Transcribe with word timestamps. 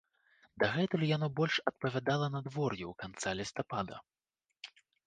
Дагэтуль 0.63 1.03
яно 1.17 1.27
больш 1.39 1.59
адпавядала 1.73 2.31
надвор'ю 2.39 2.89
канца 3.05 3.39
лістапада. 3.43 3.95